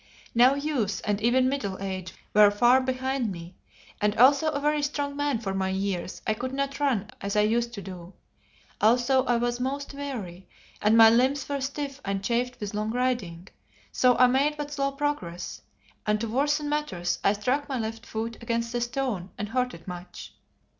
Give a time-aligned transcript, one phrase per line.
[0.33, 3.55] Now youth and even middle age were far behind me,
[4.01, 7.41] and although a very strong man for my years, I could not run as I
[7.41, 8.13] used to do.
[8.81, 10.49] Also I was most weary,
[10.81, 13.49] and my limbs were stiff and chafed with long riding,
[13.91, 15.61] so I made but slow progress,
[16.07, 19.87] and to worsen matters I struck my left foot against a stone and hurt it
[19.87, 20.33] much.